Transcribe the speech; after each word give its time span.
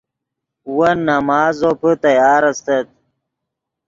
ون 0.75 0.97
نماز 1.09 1.53
زوپے 1.59 1.91
تیار 2.03 2.41
استت 2.49 2.87